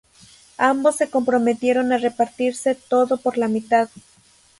Ambos 0.57 0.95
se 0.95 1.11
comprometieron 1.11 1.91
a 1.93 1.99
repartirse 1.99 2.73
todo 2.73 3.17
por 3.17 3.37
la 3.37 3.47
mitad. 3.47 3.87